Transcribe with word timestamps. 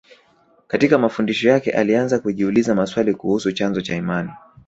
Katika 0.67 0.97
mafundisho 0.97 1.49
yake 1.49 1.71
alianza 1.71 2.19
kujiuliza 2.19 2.75
maswali 2.75 3.13
kuhusu 3.13 3.51
chanzo 3.51 3.81
cha 3.81 3.95
imani 3.95 4.31